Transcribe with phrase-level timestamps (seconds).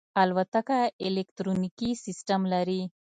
[0.21, 2.81] الوتکه الکترونیکي سیستم لري.